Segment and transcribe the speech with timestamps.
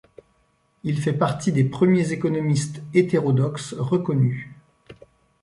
[0.83, 4.47] Il fait partie des premiers économistes hétérodoxes reconnus.